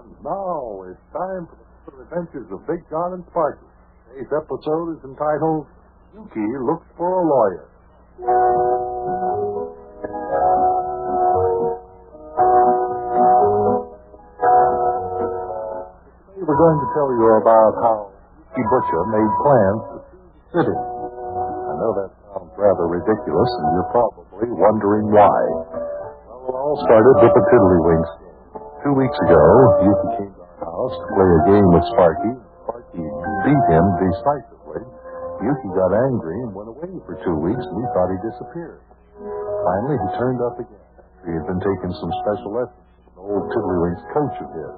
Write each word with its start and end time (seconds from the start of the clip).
And 0.00 0.16
now 0.24 0.80
it's 0.88 1.04
time 1.12 1.44
for 1.84 1.92
the 1.92 2.08
adventures 2.08 2.48
of 2.48 2.64
Big 2.64 2.80
John 2.88 3.12
and 3.12 3.24
Sparkie. 3.28 3.68
Today's 4.08 4.32
episode 4.32 4.96
is 4.96 5.04
entitled 5.04 5.68
Yukie 6.16 6.56
Looks 6.64 6.88
for 6.96 7.20
a 7.20 7.24
Lawyer. 7.28 7.68
Today 15.20 16.44
we're 16.48 16.56
going 16.56 16.78
to 16.80 16.88
tell 16.96 17.10
you 17.12 17.28
about 17.44 17.72
how 17.84 17.96
Yukie 18.56 18.66
Butcher 18.72 19.02
made 19.04 19.32
plans 19.44 19.80
to 19.84 19.96
sue 20.00 20.24
the 20.24 20.64
city. 20.64 20.76
I 20.80 21.72
know 21.76 21.92
that 22.00 22.08
sounds 22.32 22.52
rather 22.56 22.88
ridiculous, 22.88 23.50
and 23.52 23.68
you're 23.76 23.92
probably 23.92 24.48
wondering 24.48 25.12
why. 25.12 25.40
Well, 26.24 26.48
it 26.48 26.56
all 26.56 26.80
started 26.88 27.14
with 27.20 27.32
the 27.36 27.44
Tiddlywinks. 27.52 28.19
Two 28.80 28.96
weeks 28.96 29.18
ago, 29.28 29.44
Yukie 29.84 30.12
came 30.16 30.32
to 30.32 30.40
our 30.40 30.56
house 30.64 30.94
to 30.96 31.06
play 31.12 31.28
a 31.28 31.42
game 31.52 31.68
with 31.68 31.84
Sparkie. 31.92 32.32
Sparkie 32.64 33.04
beat 33.44 33.64
him 33.68 33.84
decisively. 34.00 34.82
Yukie 35.44 35.72
got 35.76 35.92
angry 35.92 36.36
and 36.48 36.56
went 36.56 36.72
away 36.72 36.88
for 37.04 37.20
two 37.20 37.36
weeks, 37.44 37.60
and 37.60 37.76
we 37.76 37.84
thought 37.92 38.08
he 38.08 38.16
disappeared. 38.24 38.80
Finally, 39.20 40.00
he 40.00 40.08
turned 40.16 40.40
up 40.40 40.56
again. 40.56 40.86
He 41.28 41.30
had 41.36 41.44
been 41.44 41.60
taking 41.60 41.92
some 42.00 42.08
special 42.24 42.56
lessons 42.56 42.80
from 43.04 43.20
an 43.20 43.24
old 43.28 43.44
Tiddlywinks 43.52 44.04
coach 44.16 44.36
of 44.40 44.48
his. 44.48 44.72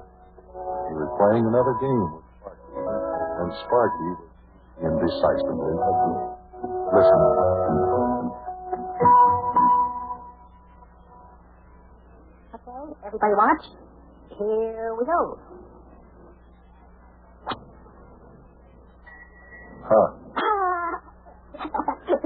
He 0.91 0.93
was 0.99 1.09
playing 1.15 1.47
another 1.47 1.75
game 1.79 2.07
with 2.11 2.27
Sparkie, 2.43 2.75
and 3.39 3.49
Sparkie 3.63 4.13
was 4.19 4.31
indecisively 4.83 5.73
again. 5.79 6.15
Listen. 6.91 7.21
Everybody 13.03 13.35
watch. 13.35 13.82
Here 14.37 14.95
we 14.97 15.05
go. 15.05 15.37
Huh. 19.83 20.09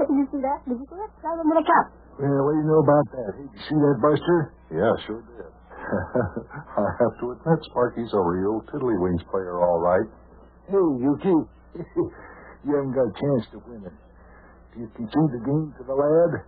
you 0.08 0.26
see 0.32 0.40
that? 0.40 0.64
Did 0.64 0.78
you 0.80 0.86
see 0.88 0.96
it? 0.96 1.10
Right 1.20 1.38
into 1.42 1.54
the 1.54 1.66
cup. 1.68 1.86
Yeah, 2.16 2.40
what 2.42 2.56
do 2.56 2.58
you 2.58 2.68
know 2.68 2.80
about 2.80 3.06
that? 3.12 3.30
Hey, 3.36 3.44
did 3.44 3.52
you 3.52 3.62
see 3.68 3.78
that, 3.78 3.96
Buster? 4.00 4.38
Yeah, 4.72 4.92
sure 5.06 5.22
did. 5.22 5.52
I 6.80 6.86
have 7.00 7.14
to 7.20 7.36
admit, 7.36 7.60
Sparkie's 7.70 8.12
a 8.12 8.20
real 8.20 8.64
Tiddlywinks 8.72 9.24
player, 9.30 9.60
all 9.60 9.80
right. 9.80 10.08
Hey, 10.68 10.76
Yukie. 10.76 11.44
you 12.64 12.72
haven't 12.72 12.92
got 12.92 13.08
a 13.08 13.14
chance 13.14 13.44
to 13.52 13.58
win 13.68 13.84
it. 13.84 13.96
Do 14.74 14.80
you 14.80 14.90
concede 14.96 15.30
the 15.32 15.42
game 15.44 15.74
to 15.78 15.84
the 15.84 15.94
lad? 15.94 16.44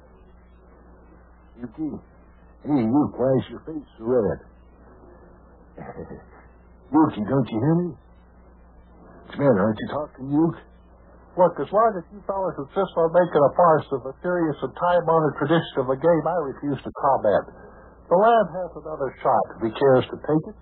Yukie. 1.61 2.01
Hey, 2.65 2.81
you, 2.81 3.13
why 3.17 3.31
is 3.39 3.45
your 3.51 3.61
face 3.61 3.89
so 3.99 4.05
red? 4.05 4.50
Yukie, 6.95 7.25
don't 7.25 7.49
you 7.49 7.59
hear 7.61 7.77
me? 7.87 7.89
What's 7.95 9.35
the 9.37 9.45
matter? 9.45 9.63
Aren't 9.63 9.79
you 9.79 9.89
talking, 9.95 10.27
Yukie? 10.29 10.65
Look, 11.39 11.55
as 11.63 11.71
long 11.71 11.95
as 11.95 12.03
you 12.11 12.19
fellas 12.27 12.59
insist 12.59 12.93
on 12.99 13.09
making 13.15 13.39
a 13.39 13.53
farce 13.55 13.87
of 13.95 14.03
the 14.03 14.15
serious 14.19 14.59
and 14.67 14.75
time-honored 14.75 15.39
tradition 15.39 15.75
of 15.79 15.87
the 15.87 15.95
game, 15.95 16.25
I 16.27 16.37
refuse 16.43 16.81
to 16.83 16.91
comment. 16.91 17.47
The 18.11 18.19
lad 18.19 18.47
has 18.59 18.71
another 18.75 19.15
shot 19.23 19.45
if 19.55 19.59
he 19.63 19.71
cares 19.71 20.05
to 20.11 20.19
take 20.27 20.45
it, 20.51 20.59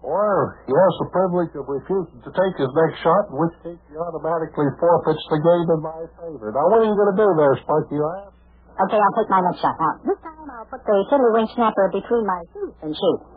or 0.00 0.56
he 0.64 0.72
has 0.72 0.92
the 1.04 1.08
privilege 1.12 1.52
of 1.60 1.68
refusing 1.68 2.24
to 2.24 2.32
take 2.32 2.54
his 2.56 2.72
next 2.72 2.96
shot, 3.04 3.28
in 3.28 3.36
which 3.36 3.56
case 3.60 3.82
he 3.92 3.94
automatically 4.00 4.72
forfeits 4.80 5.26
the 5.28 5.40
game 5.44 5.68
in 5.68 5.80
my 5.84 6.00
favor. 6.16 6.48
Now, 6.48 6.64
what 6.72 6.80
are 6.80 6.88
you 6.88 6.96
going 6.96 7.12
to 7.12 7.20
do 7.20 7.28
there, 7.36 7.52
Sparkie 7.60 8.00
Lad? 8.00 8.32
Okay, 8.88 8.96
I'll 8.96 9.16
take 9.20 9.28
my 9.28 9.44
next 9.44 9.60
shot. 9.60 9.76
Now, 9.76 10.00
this 10.00 10.20
time 10.24 10.48
I'll 10.48 10.64
put 10.64 10.80
the 10.80 10.96
tiddlywink 11.12 11.52
snapper 11.52 11.92
between 11.92 12.24
my 12.24 12.40
teeth 12.56 12.76
and 12.80 12.92
shoot. 12.96 13.35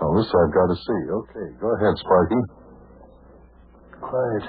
Oh, 0.00 0.16
this 0.16 0.32
I've 0.32 0.54
got 0.54 0.68
to 0.72 0.76
see. 0.80 1.00
Okay, 1.12 1.46
go 1.60 1.68
ahead, 1.76 1.94
Sparkie. 2.00 2.44
Quiet. 4.00 4.44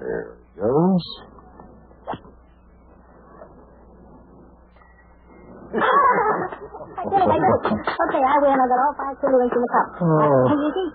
There 0.00 0.38
he 0.40 0.60
goes. 0.60 1.04
I 5.72 7.04
did 7.04 7.20
it, 7.20 7.28
I 7.28 7.36
did 7.36 7.44
it. 7.44 7.72
Okay, 7.72 8.22
I 8.22 8.36
win. 8.40 8.56
I 8.56 8.66
got 8.68 8.80
all 8.80 8.94
five 8.96 9.16
tiddlywinks 9.20 9.52
in 9.56 9.60
the 9.60 9.72
cup. 9.72 9.88
Oh. 10.00 10.44
Hey, 10.48 10.56
Yukie. 10.56 10.90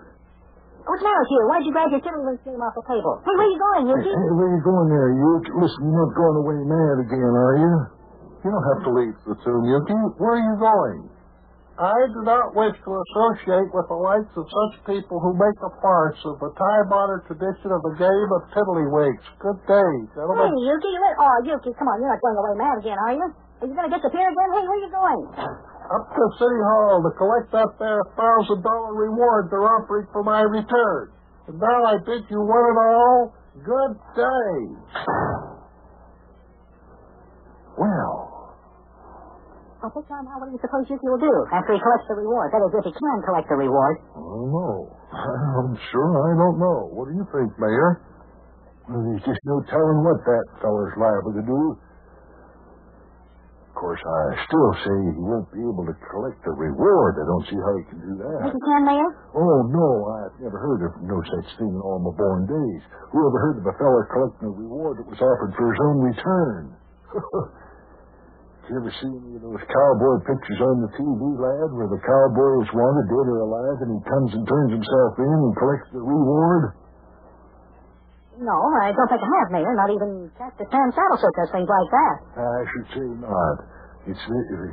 What's 0.87 1.03
the 1.03 1.07
matter 1.09 1.19
with 1.19 1.33
you? 1.35 1.41
Why'd 1.51 1.65
you 1.67 1.73
grab 1.75 1.89
your 1.91 2.01
tiddlywink 2.01 2.39
game 2.47 2.61
off 2.63 2.73
the 2.73 2.85
table? 2.87 3.21
Hey, 3.25 3.33
where 3.35 3.45
are 3.45 3.51
you 3.51 3.59
going, 3.59 3.83
Yukie? 3.93 4.13
Hey, 4.13 4.29
where 4.33 4.47
are 4.47 4.55
you 4.57 4.63
going 4.63 4.87
there, 4.89 5.09
Yukie? 5.13 5.53
Listen, 5.53 5.81
you're 5.85 6.01
not 6.01 6.13
going 6.17 6.37
away 6.41 6.57
mad 6.65 6.97
again, 7.05 7.33
are 7.35 7.57
you? 7.61 7.73
You 8.41 8.49
don't 8.53 8.67
have 8.73 8.81
to 8.87 8.91
leave 8.95 9.17
the 9.27 9.35
soon, 9.43 9.61
Yukie. 9.69 10.01
Where 10.17 10.33
are 10.39 10.45
you 10.45 10.55
going? 10.57 11.09
I 11.77 11.93
do 12.09 12.25
not 12.25 12.57
wish 12.57 12.73
to 12.73 12.89
associate 12.89 13.69
with 13.69 13.85
the 13.85 14.01
likes 14.01 14.33
of 14.33 14.49
such 14.49 14.73
people 14.89 15.21
who 15.21 15.37
make 15.37 15.57
a 15.61 15.69
farce 15.77 16.17
of 16.25 16.41
the 16.41 16.49
time-honored 16.57 17.29
tradition 17.29 17.69
of 17.69 17.85
the 17.85 17.93
game 18.01 18.29
of 18.33 18.49
tiddlywinks. 18.49 19.25
Good 19.37 19.61
day, 19.69 19.91
gentlemen. 20.17 20.57
Hey. 20.57 20.73
Yukie. 20.73 20.97
Oh, 21.21 21.37
Yukie, 21.45 21.77
come 21.77 21.85
on. 21.85 22.01
You're 22.01 22.09
not 22.09 22.21
going 22.25 22.37
away 22.41 22.53
mad 22.57 22.81
again, 22.81 22.97
are 22.97 23.13
you? 23.13 23.27
Are 23.61 23.67
you 23.69 23.75
going 23.77 23.89
to 23.89 23.93
disappear 23.93 24.25
again? 24.25 24.49
Hey, 24.57 24.65
where 24.65 24.73
are 24.73 24.81
you 24.81 24.89
going? 24.89 25.21
Up 25.37 26.05
to 26.17 26.23
City 26.41 26.61
Hall 26.65 26.97
to 27.05 27.11
collect 27.13 27.53
that 27.53 27.69
there 27.77 28.01
thousand 28.17 28.59
dollar 28.65 28.97
reward 28.97 29.53
they're 29.53 29.63
offering 29.63 30.09
for 30.11 30.25
my 30.25 30.41
return. 30.41 31.13
And 31.45 31.61
now 31.61 31.85
I 31.85 32.01
bid 32.01 32.25
you 32.27 32.41
one 32.41 32.65
and 32.73 32.79
all 32.81 33.33
good 33.61 33.93
day. 34.17 34.53
Well, 37.77 38.26
Well, 39.77 39.93
Big 39.93 40.09
John, 40.09 40.25
now 40.25 40.41
what 40.41 40.49
do 40.49 40.57
you 40.57 40.61
suppose 40.61 40.89
Yukie 40.89 41.05
will 41.05 41.21
do 41.21 41.29
after 41.53 41.77
he 41.77 41.79
collects 41.79 42.09
the 42.09 42.17
reward? 42.17 42.49
That 42.49 42.65
is, 42.65 42.73
if 42.81 42.85
he 42.89 42.93
can 42.97 43.17
collect 43.29 43.45
the 43.45 43.57
reward. 43.61 43.95
I 44.17 44.19
don't 44.25 44.49
know. 44.49 44.89
I'm 45.13 45.77
sure 45.93 46.09
I 46.17 46.31
don't 46.33 46.57
know. 46.57 46.89
What 46.97 47.05
do 47.09 47.13
you 47.13 47.25
think, 47.29 47.53
Mayor? 47.61 48.01
there's 48.89 49.21
just 49.27 49.43
no 49.45 49.59
telling 49.69 49.99
what 50.01 50.17
that 50.25 50.45
feller's 50.63 50.95
liable 50.97 51.35
to 51.35 51.43
do. 51.45 51.61
Of 53.69 53.73
course, 53.77 54.01
I 54.01 54.23
still 54.49 54.71
say 54.81 54.95
he 55.13 55.21
won't 55.21 55.45
be 55.53 55.61
able 55.61 55.85
to 55.85 55.93
collect 56.09 56.41
the 56.41 56.55
reward. 56.57 57.13
I 57.21 57.25
don't 57.29 57.45
see 57.45 57.59
how 57.61 57.73
he 57.77 57.83
can 57.93 57.99
do 58.01 58.13
that. 58.17 58.49
Think 58.49 58.57
he 58.57 58.63
can, 58.65 58.81
Mayor? 58.81 59.09
Oh, 59.37 59.57
no, 59.69 59.87
I've 60.17 60.37
never 60.41 60.57
heard 60.57 60.81
of 60.89 60.97
no 61.05 61.21
such 61.21 61.45
thing 61.61 61.69
in 61.69 61.81
all 61.85 62.01
my 62.01 62.09
born 62.17 62.49
days. 62.49 62.81
Who 63.13 63.21
ever 63.21 63.39
heard 63.45 63.57
of 63.61 63.65
a 63.69 63.75
feller 63.77 64.09
collecting 64.09 64.49
a 64.49 64.55
reward 64.57 64.97
that 64.97 65.05
was 65.05 65.21
offered 65.21 65.53
for 65.53 65.69
his 65.69 65.79
own 65.85 65.97
return? 66.01 66.63
Did 68.67 68.75
you 68.75 68.83
ever 68.83 68.91
see 68.99 69.07
any 69.07 69.39
of 69.39 69.43
those 69.47 69.63
cowboy 69.63 70.15
pictures 70.27 70.59
on 70.59 70.83
the 70.83 70.91
TV, 70.99 71.21
lad, 71.39 71.71
where 71.71 71.87
the 71.87 72.03
cowboy 72.03 72.67
is 72.67 72.69
wanted, 72.75 73.07
dead 73.07 73.27
or 73.31 73.39
alive, 73.47 73.79
and 73.79 73.95
he 73.95 73.99
comes 74.03 74.29
and 74.35 74.43
turns 74.43 74.75
himself 74.75 75.15
in 75.23 75.39
and 75.39 75.55
collects 75.55 75.87
the 75.95 76.03
reward? 76.03 76.75
No, 78.43 78.51
I 78.83 78.91
don't 78.91 79.07
think 79.07 79.23
I 79.23 79.29
have, 79.39 79.49
Mayor. 79.55 79.71
Not 79.71 79.87
even 79.87 80.27
Cactus 80.35 80.67
Sam 80.67 80.91
Saddle 80.91 81.15
Circus, 81.15 81.47
things 81.55 81.71
like 81.71 81.89
that. 81.95 82.15
I 82.43 82.59
should 82.67 82.87
say 82.91 83.07
not. 83.23 83.55
It's 84.03 84.23
the, 84.27 84.35
the 84.35 84.69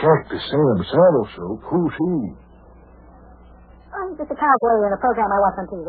Cactus 0.00 0.42
Sam 0.48 0.76
Saddle 0.88 1.28
Soap. 1.36 1.60
Who's 1.60 1.92
he? 2.00 2.14
He's 3.94 4.16
just 4.16 4.32
a 4.32 4.38
cowboy 4.40 4.80
in 4.80 4.96
a 4.96 5.00
program 5.04 5.28
I 5.28 5.38
watch 5.44 5.60
on 5.60 5.66
TV. 5.68 5.88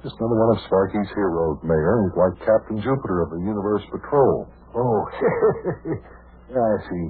Just 0.00 0.16
another 0.16 0.40
one 0.48 0.56
of 0.56 0.64
Sparkie's 0.64 1.12
heroes, 1.12 1.60
Mayor. 1.60 2.08
He's 2.08 2.16
like 2.16 2.34
Captain 2.40 2.80
Jupiter 2.80 3.20
of 3.20 3.36
the 3.36 3.40
Universe 3.44 3.84
Patrol. 3.92 4.48
Oh, 4.74 5.04
yeah, 5.20 6.00
I 6.56 6.74
see. 6.88 7.06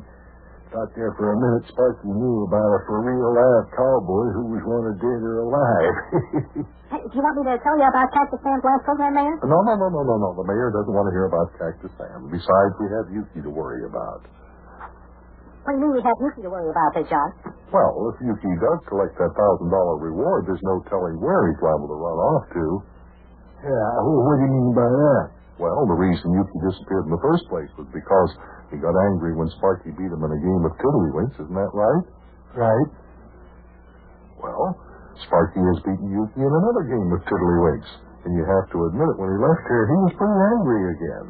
Thought 0.73 0.89
there 0.97 1.13
for 1.21 1.33
a 1.33 1.37
minute 1.37 1.69
Sparkie 1.69 2.09
knew 2.09 2.49
about 2.49 2.65
a 2.65 2.81
for 2.89 3.05
real 3.05 3.29
live 3.37 3.69
cowboy 3.77 4.25
who 4.33 4.57
was 4.57 4.65
wanted 4.65 4.97
dead 5.05 5.21
or 5.21 5.37
alive. 5.45 5.97
Hey, 6.93 7.01
do 7.09 7.17
you 7.17 7.25
want 7.25 7.41
me 7.41 7.49
to 7.49 7.57
tell 7.65 7.73
you 7.81 7.89
about 7.89 8.05
Cactus 8.13 8.37
Sam's 8.45 8.61
last 8.69 8.85
program, 8.85 9.17
Mayor? 9.17 9.33
No, 9.49 9.65
no, 9.65 9.81
no, 9.81 9.89
no, 9.89 10.05
no, 10.05 10.17
no. 10.21 10.29
The 10.37 10.45
mayor 10.45 10.69
doesn't 10.77 10.93
want 10.93 11.09
to 11.09 11.13
hear 11.17 11.25
about 11.25 11.49
Cactus 11.57 11.89
Sam. 11.97 12.29
Besides, 12.29 12.73
we 12.77 12.87
have 12.93 13.09
Yukie 13.09 13.41
to 13.41 13.49
worry 13.49 13.89
about. 13.89 14.29
What 15.65 15.73
do 15.73 15.81
you 15.81 15.89
mean 15.89 15.93
we 15.97 16.05
have 16.05 16.13
Yukie 16.21 16.45
to 16.45 16.53
worry 16.53 16.69
about, 16.69 16.93
Big 16.93 17.09
John? 17.09 17.33
Well, 17.73 18.13
if 18.13 18.21
Yukie 18.21 18.57
does 18.61 18.81
collect 18.93 19.17
that 19.17 19.33
thousand 19.33 19.73
dollar 19.73 20.05
reward, 20.05 20.45
there's 20.45 20.61
no 20.69 20.85
telling 20.93 21.17
where 21.17 21.49
he's 21.49 21.57
liable 21.65 21.89
to 21.89 21.97
run 21.97 22.19
off 22.29 22.45
to. 22.61 22.65
yeah, 23.65 23.93
what 24.05 24.37
do 24.37 24.45
you 24.45 24.53
mean 24.53 24.71
by 24.77 24.85
that? 24.85 25.25
Well, 25.61 25.85
the 25.85 25.99
reason 25.99 26.33
Yukie 26.33 26.63
disappeared 26.65 27.05
in 27.07 27.13
the 27.13 27.21
first 27.21 27.45
place 27.53 27.69
was 27.77 27.89
because 27.93 28.31
he 28.73 28.81
got 28.81 28.97
angry 29.13 29.37
when 29.37 29.53
Sparkie 29.61 29.93
beat 29.93 30.09
him 30.09 30.25
in 30.25 30.33
a 30.33 30.41
game 30.41 30.63
of 30.65 30.73
tiddlywinks. 30.81 31.37
Isn't 31.37 31.57
that 31.57 31.73
right? 31.77 32.05
Right. 32.57 32.89
Well, 34.41 34.75
Sparkie 35.29 35.61
has 35.61 35.79
beaten 35.85 36.09
Yukie 36.09 36.41
in 36.41 36.53
another 36.53 36.85
game 36.89 37.09
of 37.13 37.21
tiddlywinks. 37.29 37.91
And 38.23 38.39
you 38.39 38.47
have 38.47 38.71
to 38.71 38.79
admit 38.87 39.07
it, 39.11 39.17
when 39.19 39.35
he 39.35 39.39
left 39.39 39.67
here, 39.67 39.85
he 39.91 39.99
was 40.07 40.15
pretty 40.15 40.39
angry 40.55 40.83
again. 40.95 41.27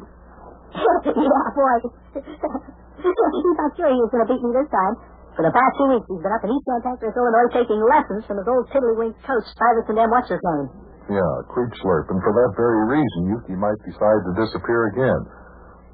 yeah, 1.09 1.45
boy. 1.57 1.77
he's 2.21 3.57
not 3.57 3.71
sure 3.73 3.89
he 3.89 3.97
was 3.97 4.09
going 4.13 4.23
to 4.23 4.29
beat 4.29 4.41
me 4.45 4.53
this 4.53 4.69
time. 4.69 4.93
For 5.33 5.41
the 5.41 5.49
past 5.49 5.73
two 5.81 5.89
weeks, 5.89 6.05
he's 6.05 6.21
been 6.21 6.29
up 6.29 6.45
in 6.45 6.53
East 6.53 6.69
Antarctica, 6.69 7.09
Illinois, 7.17 7.49
taking 7.49 7.81
lessons 7.81 8.21
from 8.29 8.37
his 8.37 8.45
old 8.45 8.69
tiddlywink 8.69 9.17
coach, 9.25 9.45
Stuyvesant 9.57 9.97
M. 9.97 10.13
What's 10.13 10.29
his 10.29 10.37
name? 10.37 10.82
Yeah, 11.11 11.33
creep 11.51 11.71
slurp. 11.83 12.07
And 12.11 12.19
for 12.23 12.31
that 12.31 12.51
very 12.55 12.99
reason, 12.99 13.21
Yukie 13.35 13.59
might 13.59 13.79
decide 13.83 14.21
to 14.23 14.31
disappear 14.39 14.87
again. 14.95 15.21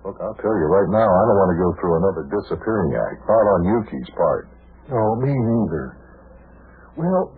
Look, 0.06 0.16
I'll 0.22 0.38
tell 0.38 0.56
you 0.56 0.68
right 0.70 0.90
now, 0.94 1.10
I 1.10 1.22
don't 1.28 1.40
want 1.42 1.52
to 1.52 1.60
go 1.60 1.70
through 1.82 1.94
another 2.00 2.24
disappearing 2.30 2.94
act. 2.96 3.20
Not 3.26 3.46
on 3.58 3.60
Yukie's 3.68 4.12
part. 4.16 4.48
No, 4.88 5.02
me 5.20 5.34
neither. 5.34 5.86
Well, 6.96 7.34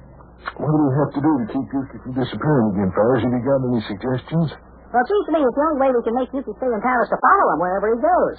what 0.62 0.70
do 0.70 0.78
we 0.84 0.92
have 1.00 1.12
to 1.16 1.22
do 1.24 1.32
to 1.42 1.46
keep 1.48 1.68
Yukie 1.74 2.00
from 2.06 2.14
disappearing 2.14 2.68
again, 2.76 2.92
fellas? 2.94 3.24
Have 3.24 3.34
you 3.34 3.42
got 3.42 3.62
any 3.66 3.82
suggestions? 3.88 4.48
Well, 4.92 5.00
it 5.00 5.08
seems 5.08 5.26
to 5.26 5.32
me 5.32 5.40
it's 5.42 5.56
the 5.56 5.64
only 5.72 5.80
way 5.80 5.90
we 5.96 6.02
can 6.04 6.16
make 6.20 6.30
Yukie 6.36 6.56
stay 6.60 6.70
in 6.70 6.82
town 6.84 7.00
is 7.02 7.10
to 7.10 7.18
follow 7.24 7.46
him 7.56 7.60
wherever 7.64 7.88
he 7.88 7.98
goes. 8.04 8.38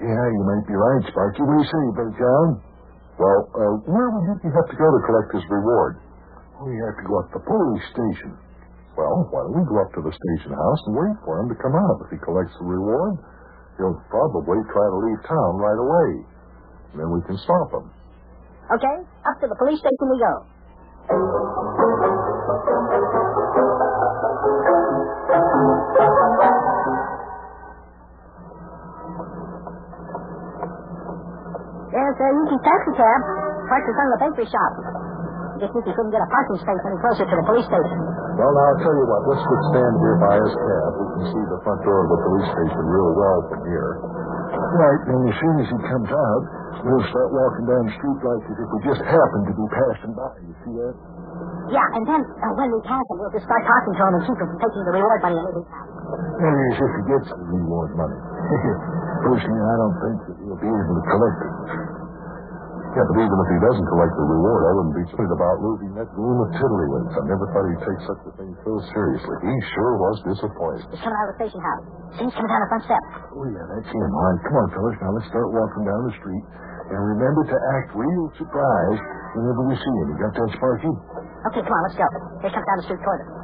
Yeah, 0.00 0.24
you 0.32 0.42
might 0.46 0.64
be 0.70 0.74
right, 0.78 1.02
Sparkie. 1.10 1.42
What 1.42 1.58
do 1.58 1.60
you 1.60 1.68
say, 1.68 1.82
Big 1.98 2.10
John? 2.16 2.46
Well, 3.18 3.40
uh, 3.52 3.72
where 3.90 4.08
would 4.08 4.24
Yukie 4.32 4.48
have 4.54 4.68
to 4.70 4.76
go 4.78 4.86
to 4.86 4.98
collect 5.04 5.28
his 5.34 5.44
reward? 5.50 5.98
We 6.62 6.78
have 6.88 6.94
to 6.94 7.04
go 7.10 7.18
up 7.20 7.26
to 7.34 7.42
the 7.42 7.44
police 7.44 7.86
station. 7.90 8.32
Well, 8.92 9.24
why 9.32 9.40
don't 9.48 9.56
we 9.56 9.64
go 9.64 9.80
up 9.80 9.88
to 9.96 10.02
the 10.04 10.12
station 10.12 10.52
house 10.52 10.80
and 10.86 10.92
wait 10.92 11.16
for 11.24 11.40
him 11.40 11.48
to 11.48 11.56
come 11.56 11.72
out? 11.72 12.04
If 12.04 12.12
he 12.12 12.18
collects 12.20 12.52
the 12.60 12.68
reward, 12.68 13.16
he'll 13.80 13.96
probably 14.12 14.60
try 14.68 14.84
to 14.84 14.98
leave 15.00 15.20
town 15.24 15.56
right 15.56 15.80
away. 15.80 16.08
And 16.92 17.00
then 17.00 17.08
we 17.08 17.24
can 17.24 17.40
stop 17.40 17.72
him. 17.72 17.88
Okay, 18.68 18.96
up 19.24 19.36
to 19.40 19.48
the 19.48 19.56
police 19.56 19.80
station 19.80 20.06
we 20.12 20.20
go. 20.20 20.44
There's 31.92 32.16
a 32.16 32.28
Yukie 32.32 32.60
taxi 32.60 32.92
cab. 32.96 33.20
Parked 33.68 33.88
in 33.88 34.08
the 34.12 34.18
bakery 34.20 34.48
shop. 34.52 35.01
Guess 35.62 35.70
He 35.78 35.94
couldn't 35.94 36.10
get 36.10 36.18
a 36.18 36.26
parking 36.26 36.58
space 36.58 36.82
any 36.90 36.98
closer 36.98 37.22
to 37.22 37.36
the 37.38 37.46
police 37.46 37.62
station. 37.70 37.98
Well, 38.34 38.50
now, 38.50 38.66
I'll 38.66 38.82
tell 38.82 38.96
you 38.98 39.06
what. 39.06 39.22
Let's 39.30 39.46
just 39.46 39.64
stand 39.70 39.94
here 40.02 40.18
by 40.18 40.34
his 40.42 40.54
cab. 40.58 40.90
We 40.98 41.06
can 41.06 41.24
see 41.30 41.44
the 41.54 41.60
front 41.62 41.80
door 41.86 42.02
of 42.02 42.08
the 42.10 42.20
police 42.26 42.48
station 42.50 42.82
real 42.82 43.10
well 43.14 43.40
from 43.46 43.62
here. 43.70 43.90
Right, 44.58 45.02
and 45.06 45.22
as 45.22 45.36
soon 45.38 45.56
as 45.62 45.68
he 45.70 45.78
comes 45.86 46.10
out, 46.10 46.42
we'll 46.82 47.06
start 47.14 47.28
walking 47.30 47.64
down 47.70 47.82
the 47.86 47.94
street 47.94 48.18
like 48.26 48.42
as 48.42 48.58
if 48.58 48.68
we 48.74 48.78
just 48.90 49.02
happened 49.06 49.44
to 49.46 49.54
be 49.54 49.66
passing 49.70 50.12
by. 50.18 50.30
You 50.42 50.54
see 50.66 50.74
that? 50.82 50.94
Yeah, 51.70 51.86
and 51.94 52.04
then 52.10 52.20
uh, 52.26 52.58
when 52.58 52.68
we 52.74 52.82
pass 52.82 53.06
him, 53.06 53.22
we'll 53.22 53.30
just 53.30 53.46
start 53.46 53.62
talking 53.62 53.94
to 53.94 54.02
him 54.02 54.12
and 54.18 54.22
keep 54.26 54.38
him 54.42 54.48
from 54.50 54.58
taking 54.66 54.82
the 54.82 54.94
reward 54.98 55.20
money 55.22 55.38
and 55.38 55.46
everything. 55.46 55.78
That 56.42 56.54
is, 56.58 56.74
if 56.74 56.90
he 56.90 57.02
gets 57.06 57.28
the 57.30 57.38
reward 57.38 57.94
money. 57.94 58.18
Personally, 59.30 59.62
I 59.62 59.74
don't 59.78 59.96
think 60.02 60.18
that 60.26 60.36
he'll 60.42 60.58
be 60.58 60.66
able 60.74 60.94
to 60.98 61.04
collect 61.06 61.38
it. 61.38 61.54
Yeah, 62.92 63.08
but 63.08 63.16
even 63.24 63.38
if 63.40 63.48
he 63.48 63.58
doesn't 63.64 63.88
collect 63.88 64.12
the 64.20 64.26
reward, 64.28 64.62
I 64.68 64.72
wouldn't 64.76 64.96
be 65.00 65.04
worried 65.16 65.32
about 65.32 65.56
losing 65.64 65.90
that 65.96 66.08
game 66.12 66.38
of 66.44 66.48
tiddlywinks. 66.52 67.12
I 67.16 67.22
never 67.24 67.44
thought 67.48 67.64
he'd 67.72 67.84
take 67.88 68.00
such 68.04 68.22
a 68.28 68.32
thing 68.36 68.52
so 68.68 68.72
seriously. 68.92 69.36
He 69.48 69.54
sure 69.72 69.92
was 69.96 70.16
disappointed. 70.28 70.84
He's 70.92 71.00
coming 71.00 71.16
out 71.16 71.24
of 71.24 71.32
the 71.32 71.38
station 71.40 71.60
house. 71.64 71.84
See, 72.20 72.24
he's 72.28 72.36
coming 72.36 72.52
down 72.52 72.60
the 72.60 72.68
front 72.68 72.84
steps. 72.84 73.08
Oh, 73.32 73.48
yeah, 73.48 73.64
that's 73.72 73.88
him. 73.88 74.08
All 74.12 74.24
right, 74.28 74.40
come 74.44 74.56
on, 74.60 74.66
fellas. 74.76 74.96
Now 75.00 75.10
let's 75.16 75.28
start 75.32 75.48
walking 75.56 75.84
down 75.88 76.00
the 76.04 76.14
street. 76.20 76.44
And 76.92 77.00
remember 77.16 77.42
to 77.48 77.56
act 77.80 77.88
real 77.96 78.24
surprised 78.36 79.02
whenever 79.40 79.62
we 79.64 79.74
see 79.80 79.94
him. 80.04 80.06
You 80.12 80.16
got 80.20 80.32
that, 80.36 80.50
Sparkie? 80.60 80.92
Okay, 81.48 81.62
come 81.64 81.72
on, 81.72 81.82
let's 81.88 81.96
go. 81.96 82.04
Here 82.44 82.52
he 82.52 82.54
comes 82.54 82.66
down 82.68 82.76
the 82.76 82.86
street 82.92 83.00
toward 83.00 83.20
us. 83.24 83.41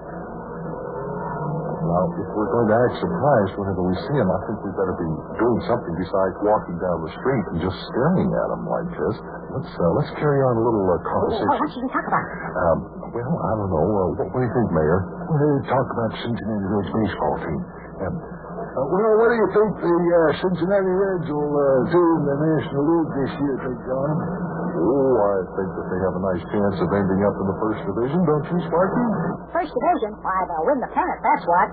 Now, 1.89 2.05
if 2.21 2.29
we're 2.37 2.53
going 2.53 2.69
to 2.69 2.77
act 2.77 2.95
surprised 3.01 3.53
whenever 3.57 3.81
we 3.81 3.97
see 3.97 4.17
him, 4.21 4.29
I 4.29 4.39
think 4.45 4.61
we 4.61 4.71
better 4.77 4.93
be 4.93 5.09
doing 5.41 5.61
something 5.65 5.95
besides 5.97 6.37
walking 6.45 6.77
down 6.77 7.01
the 7.01 7.13
street 7.17 7.45
and 7.49 7.57
just 7.65 7.79
staring 7.89 8.29
at 8.29 8.49
him 8.53 8.63
like 8.69 8.89
this. 8.93 9.17
Let's 9.57 9.73
uh, 9.73 9.93
let's 9.97 10.13
carry 10.21 10.45
on 10.45 10.61
a 10.61 10.63
little 10.69 10.85
uh, 10.85 11.01
conversation. 11.01 11.49
what 11.49 11.69
should 11.73 11.85
we 11.89 11.93
talk 11.97 12.05
about? 12.05 12.25
Um, 12.29 12.79
well, 13.09 13.33
I 13.41 13.53
don't 13.57 13.71
know. 13.73 13.81
Uh, 13.89 14.21
what, 14.21 14.27
what 14.37 14.41
do 14.41 14.45
you 14.45 14.53
think, 14.53 14.69
Mayor? 14.77 14.99
We'll 15.33 15.65
talk 15.65 15.87
about 15.89 16.11
Cincinnati 16.21 16.67
Reds 16.69 16.91
baseball 16.93 17.35
team. 17.41 17.61
Um, 18.05 18.15
uh, 18.21 18.85
well, 18.93 19.13
what 19.17 19.29
do 19.33 19.37
you 19.41 19.49
think 19.57 19.71
the 19.81 19.97
uh, 19.97 20.21
Cincinnati 20.45 20.93
Reds 20.93 21.29
will 21.33 21.55
uh, 21.57 21.67
do 21.89 22.01
in 22.05 22.23
the 22.29 22.37
National 22.37 22.83
League 22.85 23.13
this 23.17 23.33
year, 23.41 23.55
Big 23.65 23.79
John? 23.89 24.13
Oh, 24.75 25.15
I 25.19 25.37
think 25.57 25.71
that 25.73 25.87
they 25.89 26.01
have 26.05 26.15
a 26.19 26.23
nice 26.23 26.45
chance 26.53 26.77
of 26.83 26.89
ending 26.93 27.21
up 27.25 27.35
in 27.41 27.47
the 27.49 27.59
first 27.63 27.81
division, 27.89 28.21
don't 28.29 28.47
you, 28.53 28.59
Sparkie? 28.69 29.09
First 29.55 29.73
division? 29.73 30.11
Why, 30.21 30.37
they'll 30.49 30.67
win 30.69 30.79
the 30.83 30.91
pennant, 30.93 31.21
that's 31.25 31.45
what. 31.49 31.69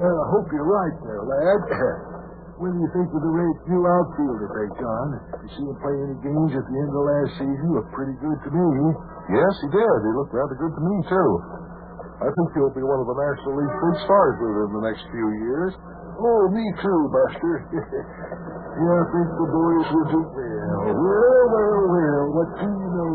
Well, 0.00 0.16
I 0.16 0.26
hope 0.32 0.46
you're 0.50 0.66
right 0.66 0.96
there, 1.04 1.22
lad. 1.22 1.60
what 2.62 2.70
do 2.72 2.78
you 2.80 2.90
think 2.96 3.08
of 3.12 3.20
the 3.22 3.32
Reds' 3.32 3.64
new 3.68 3.82
outfielder, 3.84 4.48
Big 4.56 4.72
John? 4.80 5.08
You 5.44 5.48
see 5.52 5.64
him 5.68 5.76
play 5.82 5.94
any 5.94 6.16
games 6.24 6.52
at 6.56 6.64
the 6.64 6.76
end 6.78 6.90
of 6.90 7.02
last 7.04 7.32
season? 7.38 7.66
Looked 7.76 7.92
pretty 7.94 8.16
good 8.18 8.38
to 8.46 8.50
me. 8.50 8.66
Yes, 9.30 9.52
he 9.62 9.68
did. 9.70 9.96
He 10.02 10.10
looked 10.16 10.34
rather 10.34 10.56
good 10.56 10.74
to 10.74 10.82
me, 10.82 10.96
too. 11.06 11.30
I 12.22 12.30
think 12.30 12.54
he'll 12.54 12.70
be 12.70 12.86
one 12.86 13.02
of 13.02 13.08
the 13.10 13.18
National 13.18 13.58
League 13.58 13.76
big 13.82 13.96
stars 14.06 14.34
within 14.38 14.70
the 14.78 14.84
next 14.86 15.02
few 15.10 15.28
years. 15.42 15.74
Oh, 16.22 16.46
me 16.54 16.62
too, 16.78 17.00
Buster. 17.10 17.66
yeah, 17.74 18.94
I 18.94 19.04
think 19.10 19.28
the 19.42 19.48
boys 19.50 19.86
will 19.90 20.08
do 20.12 20.20
well. 20.22 20.86
Well, 20.86 21.44
well, 21.50 21.82
well, 21.90 22.21
what 22.42 22.50
do 22.58 22.66
you 22.66 22.90
know? 22.90 23.14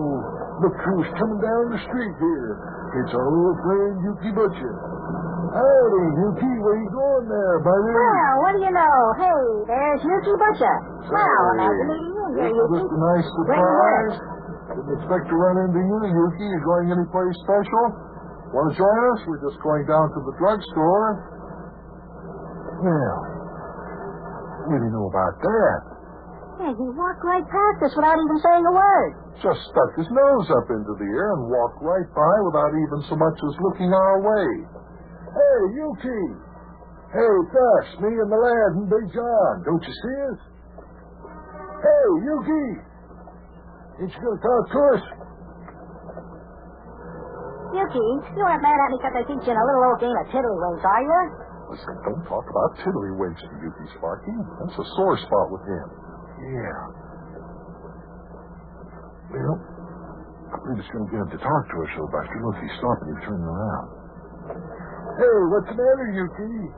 Look 0.64 0.74
who's 0.80 1.10
coming 1.20 1.42
down 1.44 1.64
the 1.70 1.80
street 1.86 2.16
here. 2.18 2.52
It's 3.04 3.12
our 3.14 3.28
old 3.28 3.58
friend 3.62 3.94
Yukie 4.08 4.34
Butcher. 4.34 4.74
Howdy, 5.54 6.06
Yukie. 6.24 6.58
Where 6.64 6.78
you 6.80 6.90
going 6.90 7.28
there, 7.28 7.60
buddy? 7.62 7.92
Well, 7.92 8.34
what 8.42 8.52
do 8.56 8.62
you 8.64 8.74
know? 8.74 8.98
Hey, 9.20 9.40
there's 9.68 10.02
Yukie 10.02 10.38
Butcher. 10.40 10.76
Wow, 11.12 11.44
nice 11.60 11.76
to 11.76 11.86
meet 11.92 12.04
you 12.08 12.26
This 12.40 12.52
Yukie. 12.56 12.80
is 12.80 12.88
a 12.88 13.00
nice 13.04 13.28
surprise. 13.38 14.16
Didn't 14.72 14.92
expect 14.98 15.26
to 15.30 15.36
run 15.36 15.56
into 15.68 15.80
you, 15.84 15.98
Yukie. 16.08 16.48
You 16.48 16.60
going 16.64 16.88
anyplace 16.90 17.38
special? 17.44 17.84
Want 18.56 18.72
to 18.72 18.74
join 18.80 19.00
us? 19.14 19.20
We're 19.28 19.44
just 19.44 19.60
going 19.60 19.84
down 19.86 20.08
to 20.16 20.20
the 20.24 20.34
drugstore. 20.40 21.08
Well, 22.80 23.18
what 24.72 24.78
do 24.80 24.86
you 24.88 24.94
know 24.96 25.06
about 25.12 25.36
that? 25.44 25.80
Yeah, 26.58 26.74
he 26.74 26.88
walked 26.90 27.22
right 27.22 27.46
past 27.46 27.78
us 27.86 27.94
without 27.94 28.18
even 28.18 28.38
saying 28.42 28.66
a 28.66 28.74
word. 28.74 29.12
Just 29.46 29.62
stuck 29.70 29.92
his 29.94 30.10
nose 30.10 30.48
up 30.50 30.68
into 30.74 30.94
the 30.98 31.10
air 31.14 31.38
and 31.38 31.54
walked 31.54 31.78
right 31.86 32.10
by 32.18 32.36
without 32.50 32.74
even 32.74 33.00
so 33.06 33.14
much 33.14 33.38
as 33.38 33.54
looking 33.62 33.94
our 33.94 34.18
way. 34.26 34.50
Hey, 35.38 35.60
Yukie. 35.78 36.30
Hey, 37.14 37.30
it's 37.30 37.54
us, 37.54 37.88
me 38.02 38.10
and 38.10 38.30
the 38.34 38.40
lad 38.42 38.70
and 38.74 38.90
Big 38.90 39.06
John. 39.14 39.54
Don't 39.70 39.84
you 39.86 39.94
see 39.94 40.18
us? 40.34 40.40
Hey, 41.78 42.06
Yukie. 42.26 42.74
Ain't 44.02 44.12
you 44.18 44.22
going 44.26 44.38
to 44.38 44.42
talk 44.42 44.64
to 44.74 44.82
us? 44.98 45.04
Yukie, 47.70 48.12
you 48.34 48.42
aren't 48.42 48.66
mad 48.66 48.82
at 48.82 48.90
me 48.90 48.98
because 48.98 49.14
I 49.14 49.24
teach 49.30 49.46
you 49.46 49.54
in 49.54 49.58
a 49.62 49.66
little 49.70 49.94
old 49.94 50.00
game 50.02 50.18
of 50.18 50.26
tiddlywinks, 50.34 50.82
are 50.82 51.04
you? 51.06 51.22
Listen, 51.70 51.94
don't 52.02 52.26
talk 52.26 52.50
about 52.50 52.82
tiddlywinks 52.82 53.46
to 53.46 53.54
Yukie 53.62 53.90
Sparkie. 54.00 54.42
That's 54.66 54.74
a 54.82 54.86
sore 54.98 55.22
spot 55.22 55.54
with 55.54 55.62
him. 55.70 56.07
Yeah. 56.38 56.80
Well, 59.28 59.56
I 59.58 60.56
believe 60.64 60.80
it's 60.80 60.92
going 60.94 61.06
to 61.06 61.12
get 61.12 61.20
him 61.28 61.32
to 61.36 61.42
talk 61.42 61.64
to 61.68 61.76
us, 61.84 61.92
though, 61.98 62.08
Buster. 62.14 62.40
Look, 62.40 62.58
he's 62.64 62.76
stopping 62.80 63.10
and 63.12 63.22
turning 63.28 63.44
around. 63.48 63.88
Hey, 65.20 65.38
what's 65.52 65.68
the 65.68 65.76
matter, 65.76 66.08
Yukie? 66.14 66.72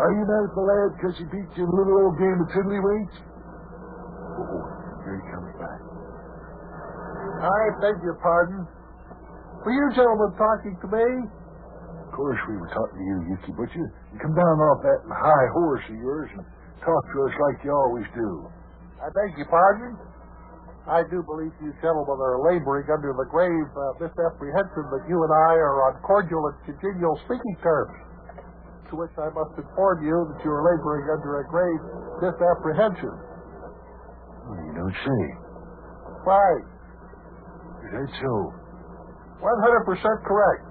Are 0.00 0.12
you 0.14 0.22
mad 0.24 0.44
at 0.46 0.54
the 0.54 0.64
lad 0.64 0.88
because 0.96 1.14
he 1.18 1.24
beat 1.28 1.50
you 1.58 1.66
in 1.66 1.68
a 1.68 1.76
little 1.76 1.96
old 2.06 2.16
game 2.16 2.38
of 2.38 2.48
tiddlywinks? 2.54 3.16
Oh, 4.40 4.62
here 5.04 5.18
he 5.18 5.24
comes 5.34 5.52
back. 5.58 5.80
I 7.40 7.60
beg 7.82 7.96
your 8.04 8.16
pardon. 8.22 8.64
Were 9.64 9.74
you 9.74 9.84
gentlemen 9.92 10.32
talking 10.38 10.76
to 10.80 10.88
me? 10.88 11.06
Of 12.06 12.16
course, 12.16 12.38
we 12.48 12.56
were 12.56 12.70
talking 12.72 12.96
to 12.96 13.04
you, 13.04 13.16
Yukie 13.34 13.56
Butcher. 13.56 13.86
You 14.12 14.18
come 14.20 14.32
down 14.32 14.56
off 14.70 14.80
that 14.86 15.00
high 15.10 15.48
horse 15.52 15.84
of 15.90 15.96
yours 16.00 16.30
and 16.32 16.44
talk 16.80 17.02
to 17.12 17.18
us 17.28 17.34
like 17.36 17.64
you 17.64 17.72
always 17.72 18.08
do. 18.14 18.48
I 19.00 19.08
beg 19.16 19.32
your 19.40 19.48
pardon? 19.48 19.96
I 20.88 21.04
do 21.08 21.24
believe 21.24 21.52
you 21.60 21.72
gentlemen 21.80 22.18
are 22.20 22.40
laboring 22.40 22.88
under 22.88 23.12
the 23.16 23.28
grave 23.28 23.68
uh, 23.72 23.96
misapprehension 24.00 24.84
that 24.92 25.04
you 25.08 25.16
and 25.16 25.32
I 25.32 25.52
are 25.56 25.88
on 25.88 26.02
cordial 26.04 26.40
and 26.52 26.56
congenial 26.68 27.16
speaking 27.24 27.56
terms. 27.64 27.96
To 28.90 28.98
which 28.98 29.14
I 29.16 29.30
must 29.30 29.54
inform 29.54 30.02
you 30.02 30.16
that 30.34 30.38
you 30.42 30.50
are 30.50 30.64
laboring 30.66 31.06
under 31.14 31.40
a 31.40 31.44
grave 31.46 31.82
misapprehension. 32.20 33.14
You 34.50 34.72
don't 34.74 34.98
say. 34.98 35.22
Why? 36.26 36.48
Is 37.86 37.90
that 37.94 38.10
so? 38.18 38.34
100% 39.40 40.28
correct. 40.28 40.64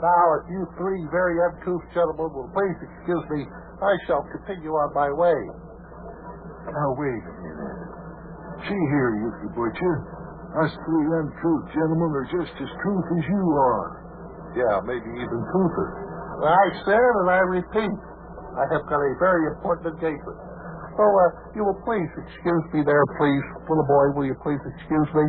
Now, 0.00 0.24
if 0.42 0.50
you 0.50 0.66
three 0.80 1.02
very 1.14 1.38
uncouth 1.46 1.84
gentlemen 1.94 2.32
will 2.34 2.50
please 2.50 2.78
excuse 2.82 3.22
me, 3.30 3.46
I 3.78 3.94
shall 4.08 4.26
continue 4.34 4.72
on 4.74 4.90
my 4.96 5.12
way. 5.12 5.38
Now, 6.72 6.88
wait 6.96 7.20
a 7.20 7.34
minute. 7.44 7.80
See 8.64 8.82
here, 8.96 9.10
Yukie 9.20 9.52
Butcher. 9.52 9.94
Us 10.64 10.72
three 10.84 11.08
uncouth 11.20 11.64
gentlemen 11.72 12.12
are 12.16 12.28
just 12.32 12.52
as 12.60 12.70
truth 12.84 13.06
as 13.18 13.24
you 13.28 13.44
are. 13.56 13.88
Yeah, 14.56 14.80
maybe 14.84 15.08
even 15.16 15.40
truther. 15.52 15.88
I 16.44 16.64
said 16.84 17.12
and 17.24 17.28
I 17.28 17.40
repeat, 17.48 17.96
I 18.56 18.64
have 18.72 18.84
got 18.88 19.00
a 19.00 19.12
very 19.20 19.52
important 19.52 19.96
engagement. 19.96 20.38
So, 20.96 21.04
uh, 21.04 21.56
you 21.56 21.64
will 21.64 21.80
please 21.88 22.08
excuse 22.20 22.64
me 22.76 22.84
there, 22.84 23.04
please. 23.16 23.44
Little 23.64 23.88
boy, 23.88 24.12
will 24.12 24.28
you 24.28 24.36
please 24.44 24.60
excuse 24.76 25.08
me? 25.16 25.26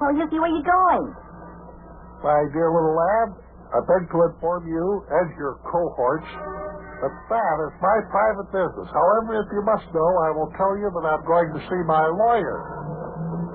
Well, 0.00 0.12
Yukie, 0.16 0.40
where 0.40 0.48
are 0.48 0.56
you 0.56 0.64
going? 0.64 1.06
My 2.24 2.40
dear 2.56 2.72
little 2.72 2.96
lad, 2.96 3.28
I 3.76 3.78
beg 3.84 4.08
to 4.08 4.18
inform 4.32 4.64
you 4.68 5.04
and 5.12 5.28
your 5.36 5.60
cohorts 5.68 6.28
that 7.04 7.12
that 7.28 7.56
is 7.68 7.72
my 7.84 7.98
private 8.08 8.48
business. 8.48 8.88
However, 8.88 9.36
if 9.44 9.48
you 9.52 9.60
must 9.60 9.84
know, 9.92 10.10
I 10.24 10.32
will 10.32 10.48
tell 10.56 10.72
you 10.80 10.88
that 10.88 11.04
I'm 11.04 11.20
going 11.28 11.52
to 11.52 11.60
see 11.68 11.80
my 11.84 12.08
lawyer. 12.08 12.58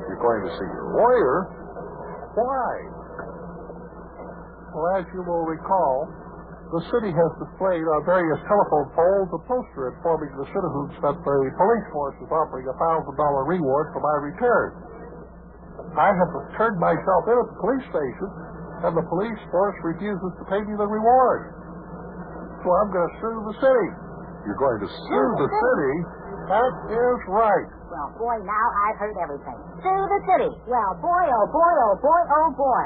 You're 0.06 0.22
going 0.22 0.46
to 0.46 0.54
see 0.54 0.70
your 0.70 0.94
lawyer? 0.94 1.36
Why? 2.38 2.70
Well, 4.70 5.02
as 5.02 5.06
you 5.18 5.26
will 5.26 5.50
recall, 5.50 6.06
the 6.70 6.86
city 6.94 7.10
has 7.10 7.32
displayed 7.42 7.82
on 7.82 8.06
various 8.06 8.38
telephone 8.46 8.94
poles 8.94 9.34
a 9.34 9.42
poster 9.50 9.98
informing 9.98 10.30
the 10.38 10.46
citizens 10.54 10.94
that 11.02 11.18
the 11.18 11.38
police 11.58 11.88
force 11.90 12.14
is 12.22 12.30
offering 12.30 12.70
a 12.70 12.76
thousand 12.78 13.18
dollar 13.18 13.50
reward 13.50 13.90
for 13.98 14.02
my 14.06 14.30
return. 14.30 14.78
I 15.98 16.14
have 16.14 16.30
turned 16.54 16.78
myself 16.78 17.26
in 17.26 17.34
at 17.34 17.50
the 17.50 17.58
police 17.58 17.86
station, 17.90 18.30
and 18.86 18.94
the 18.94 19.06
police 19.10 19.42
force 19.50 19.74
refuses 19.82 20.38
to 20.38 20.44
pay 20.46 20.62
me 20.62 20.78
the 20.78 20.86
reward. 20.86 21.58
So 22.60 22.68
I'm 22.76 22.92
going 22.92 23.08
to 23.08 23.16
sue 23.24 23.40
the 23.48 23.56
city. 23.64 23.88
You're 24.44 24.60
going 24.60 24.80
to 24.84 24.90
sue 24.90 25.30
the 25.40 25.48
city? 25.48 25.94
That 26.50 26.74
is 26.92 27.20
right. 27.30 27.68
Well, 27.94 28.10
boy, 28.18 28.38
now 28.42 28.66
I've 28.90 28.98
heard 28.98 29.16
everything. 29.22 29.56
Sue 29.80 30.04
the 30.10 30.22
city. 30.28 30.52
Well, 30.66 30.98
boy, 31.00 31.24
oh 31.30 31.48
boy, 31.54 31.74
oh 31.88 31.96
boy, 32.02 32.22
oh 32.26 32.50
boy. 32.58 32.86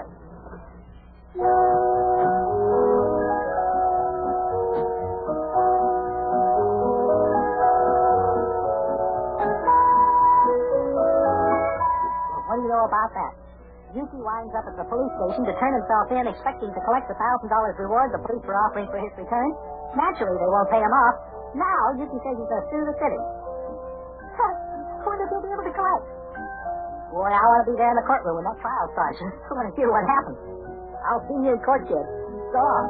What 12.46 12.58
do 12.58 12.62
you 12.62 12.70
know 12.70 12.86
about 12.86 13.10
that? 13.16 13.23
Yukie 13.94 14.26
winds 14.26 14.54
up 14.58 14.66
at 14.66 14.74
the 14.74 14.86
police 14.90 15.14
station 15.22 15.46
to 15.46 15.54
turn 15.62 15.74
himself 15.78 16.10
in, 16.10 16.26
expecting 16.26 16.74
to 16.74 16.82
collect 16.90 17.06
the 17.06 17.18
thousand 17.18 17.50
dollars 17.54 17.78
reward 17.78 18.10
the 18.10 18.22
police 18.26 18.42
were 18.42 18.58
offering 18.66 18.90
for 18.90 18.98
his 18.98 19.14
return. 19.14 19.50
Naturally, 19.94 20.34
they 20.34 20.50
won't 20.50 20.70
pay 20.74 20.82
him 20.82 20.90
off. 20.90 21.16
Now, 21.54 21.94
Yukie 22.02 22.18
says 22.26 22.34
he's 22.34 22.50
going 22.50 22.64
to 22.66 22.70
sue 22.74 22.84
the 22.90 22.98
city. 22.98 23.22
Wonder 25.06 25.30
if 25.30 25.30
he'll 25.30 25.46
be 25.46 25.54
able 25.54 25.68
to 25.68 25.76
collect. 25.78 26.06
Boy, 27.14 27.30
I 27.30 27.38
want 27.38 27.62
to 27.62 27.68
be 27.70 27.78
there 27.78 27.92
in 27.94 27.98
the 28.02 28.08
courtroom 28.10 28.42
when 28.42 28.46
that 28.50 28.58
trial 28.66 28.90
starts. 28.98 29.22
I 29.46 29.52
want 29.54 29.70
to 29.70 29.76
hear 29.78 29.92
what 29.94 30.02
happens. 30.10 30.40
I'll 31.06 31.22
see 31.30 31.38
you 31.46 31.54
in 31.54 31.62
court, 31.62 31.86
kid. 31.86 32.02
So 32.50 32.58
long. 32.58 32.86